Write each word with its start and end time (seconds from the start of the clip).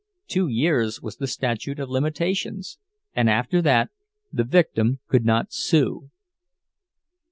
Two 0.27 0.47
years 0.47 0.99
was 0.99 1.17
the 1.17 1.27
"statute 1.27 1.77
of 1.79 1.87
limitations," 1.87 2.79
and 3.13 3.29
after 3.29 3.61
that 3.61 3.91
the 4.33 4.43
victim 4.43 4.97
could 5.09 5.25
not 5.25 5.53
sue. 5.53 6.09